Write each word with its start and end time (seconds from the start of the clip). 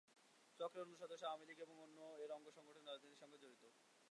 চক্রের 0.59 0.83
অন্য 0.83 0.93
সদস্যরাও 0.97 1.29
আওয়ামী 1.29 1.45
লীগ 1.49 1.59
এবং 1.59 1.75
এর 2.23 2.31
অঙ্গসংগঠনের 2.31 2.89
রাজনীতির 2.89 3.21
সঙ্গে 3.21 3.37
জড়িত। 3.37 3.63